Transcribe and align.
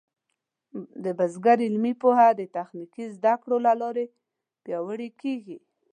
د 1.03 1.05
بزګر 1.17 1.57
علمي 1.67 1.93
پوهه 2.01 2.27
د 2.39 2.41
تخنیکي 2.55 3.05
زده 3.15 3.33
کړو 3.41 3.57
له 3.65 3.73
لارې 3.81 4.05
پیاوړې 4.63 5.09
کېږي. 5.21 5.57